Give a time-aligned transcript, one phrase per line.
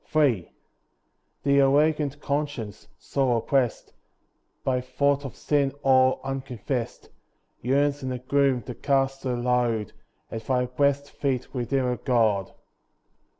[0.15, 0.51] III
[1.43, 3.93] The awakened conscience, sore oppressed
[4.63, 7.11] By thought of sin all unconfessed,
[7.61, 9.93] Yearns in the gloom, to cast her load
[10.31, 12.51] At Thy blest feet, Redeemer, God.